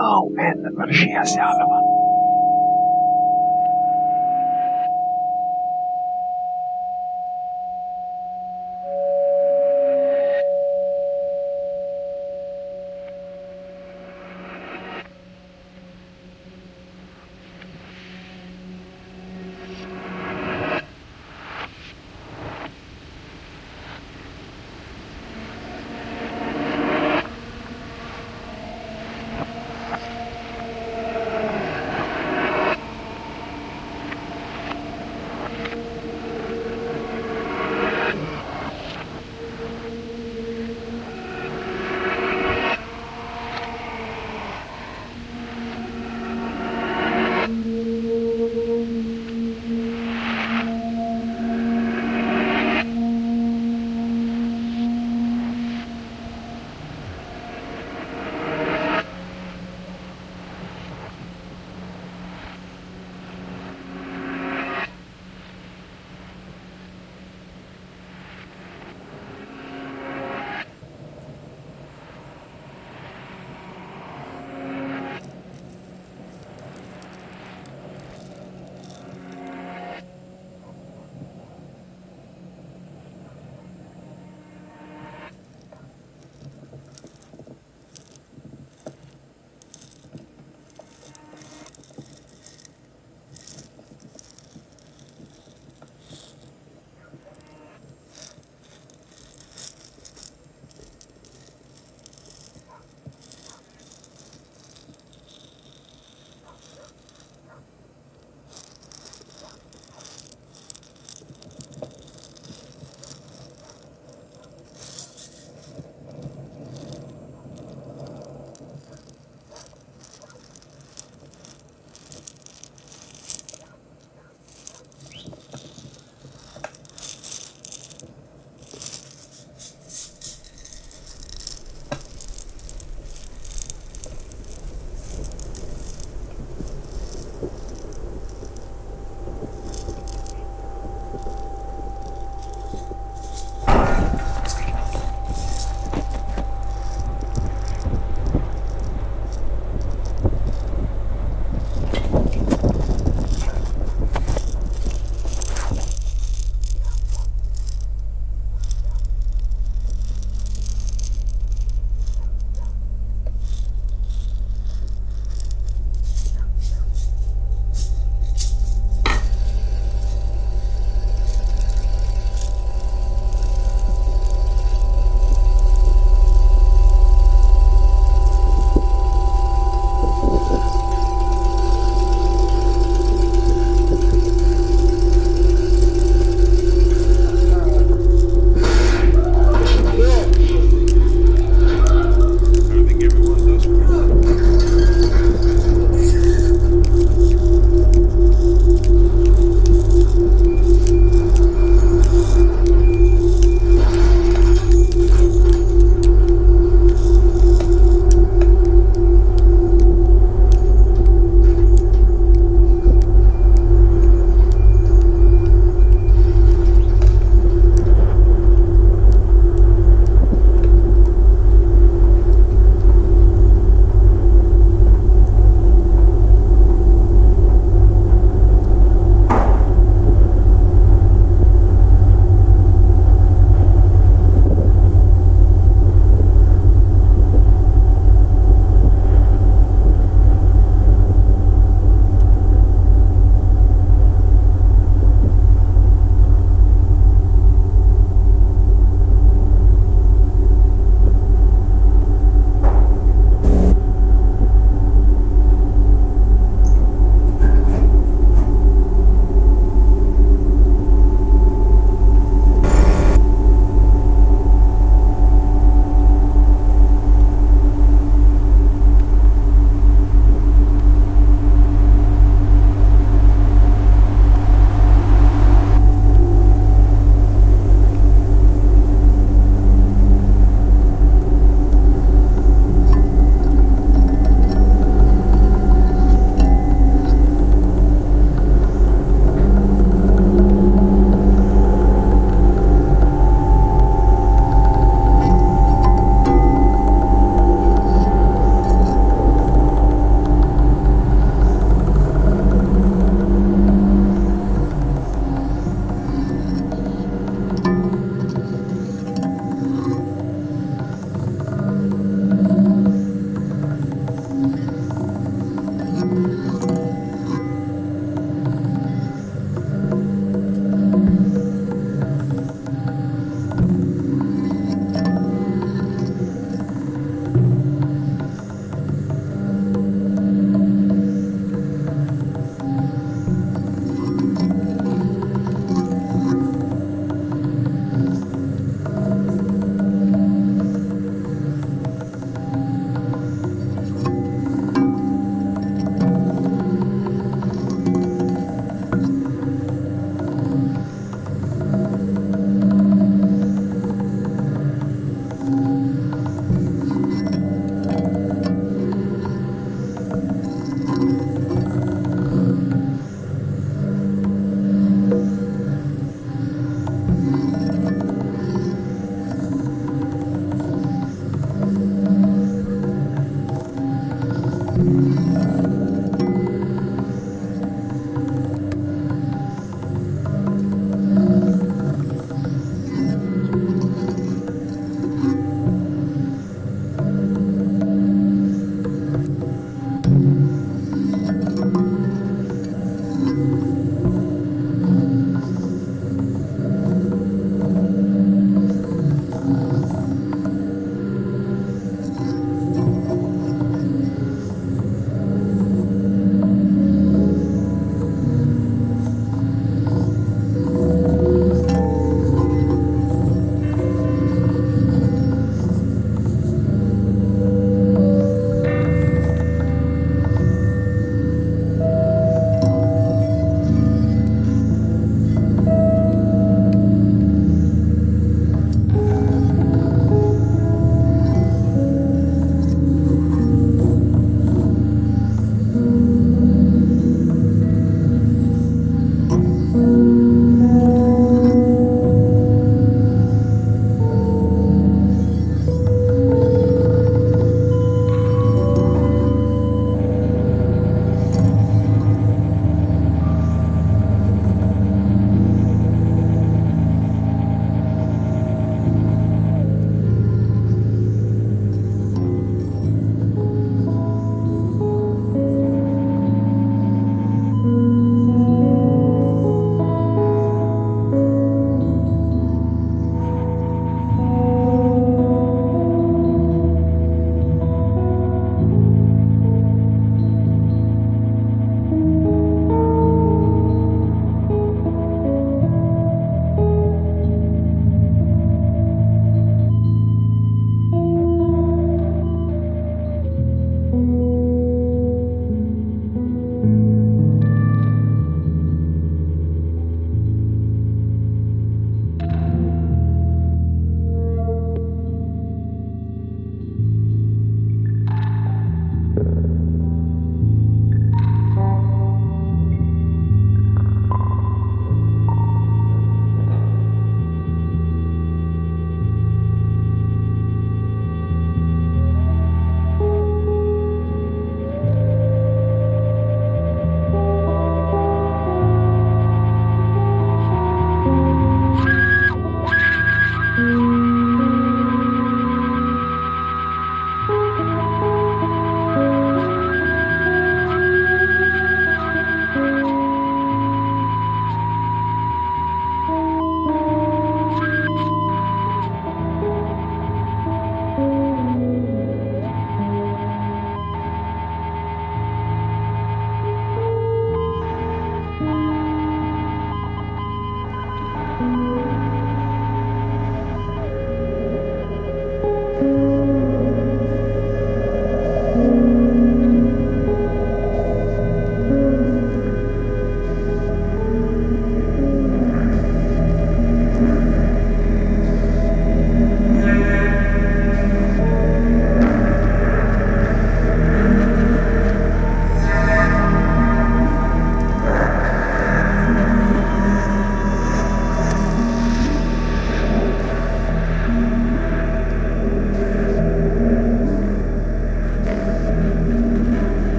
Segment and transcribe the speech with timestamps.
[0.00, 1.24] Oh man, vad det sker